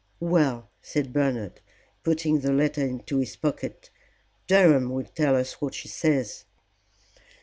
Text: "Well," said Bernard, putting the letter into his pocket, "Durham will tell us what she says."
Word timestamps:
"Well," 0.19 0.67
said 0.81 1.13
Bernard, 1.13 1.61
putting 2.01 2.39
the 2.39 2.51
letter 2.51 2.81
into 2.81 3.19
his 3.19 3.35
pocket, 3.35 3.91
"Durham 4.47 4.89
will 4.89 5.05
tell 5.05 5.35
us 5.35 5.61
what 5.61 5.75
she 5.75 5.89
says." 5.89 6.45